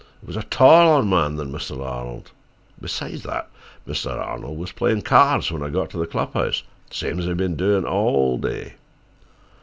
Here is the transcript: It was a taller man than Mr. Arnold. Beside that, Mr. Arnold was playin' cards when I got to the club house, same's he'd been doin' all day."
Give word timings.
It 0.23 0.27
was 0.27 0.35
a 0.35 0.41
taller 0.41 1.03
man 1.03 1.35
than 1.35 1.51
Mr. 1.51 1.79
Arnold. 1.79 2.31
Beside 2.81 3.19
that, 3.19 3.51
Mr. 3.87 4.11
Arnold 4.11 4.57
was 4.57 4.71
playin' 4.71 5.03
cards 5.03 5.51
when 5.51 5.61
I 5.61 5.69
got 5.69 5.91
to 5.91 5.97
the 5.99 6.07
club 6.07 6.33
house, 6.33 6.63
same's 6.89 7.25
he'd 7.25 7.37
been 7.37 7.55
doin' 7.55 7.85
all 7.85 8.39
day." 8.39 8.73